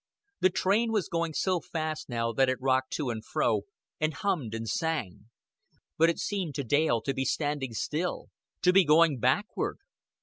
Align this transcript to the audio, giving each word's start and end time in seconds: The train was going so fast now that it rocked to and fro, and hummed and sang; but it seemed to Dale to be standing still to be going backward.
The 0.39 0.49
train 0.49 0.91
was 0.91 1.07
going 1.07 1.35
so 1.35 1.59
fast 1.59 2.09
now 2.09 2.33
that 2.33 2.49
it 2.49 2.59
rocked 2.59 2.91
to 2.93 3.11
and 3.11 3.23
fro, 3.23 3.65
and 3.99 4.15
hummed 4.15 4.55
and 4.55 4.67
sang; 4.67 5.25
but 5.95 6.09
it 6.09 6.17
seemed 6.17 6.55
to 6.55 6.63
Dale 6.63 7.01
to 7.03 7.13
be 7.13 7.23
standing 7.23 7.75
still 7.75 8.29
to 8.63 8.73
be 8.73 8.83
going 8.83 9.19
backward. 9.19 9.77